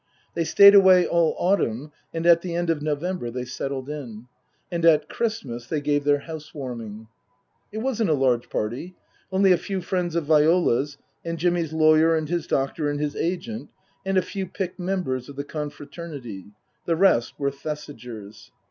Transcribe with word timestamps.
They 0.33 0.45
stayed 0.45 0.73
away 0.73 1.05
all 1.05 1.35
autumn, 1.37 1.91
and 2.11 2.25
at 2.25 2.41
the 2.41 2.55
end 2.55 2.71
of 2.71 2.81
November 2.81 3.29
they 3.29 3.45
settled 3.45 3.87
in. 3.87 4.25
And 4.71 4.83
at 4.83 5.07
Christmas 5.09 5.67
they 5.67 5.79
gave 5.79 6.05
their 6.05 6.21
house 6.21 6.55
warming. 6.55 7.07
It 7.71 7.83
wasn't 7.83 8.09
a 8.09 8.15
large 8.15 8.49
party 8.49 8.95
only 9.31 9.51
a 9.51 9.59
few 9.59 9.79
friends 9.79 10.15
of 10.15 10.25
Viola's, 10.25 10.97
and 11.23 11.37
Jimmy's 11.37 11.71
lawyer 11.71 12.15
and 12.15 12.27
his 12.27 12.47
doctor 12.47 12.89
and 12.89 12.99
his 12.99 13.15
agent, 13.15 13.69
and 14.03 14.17
a 14.17 14.23
few 14.23 14.47
picked 14.47 14.79
members 14.79 15.29
of 15.29 15.35
the 15.35 15.43
confraternity; 15.43 16.45
the 16.87 16.95
rest 16.95 17.35
were 17.39 17.51
Thesigers. 17.51 18.49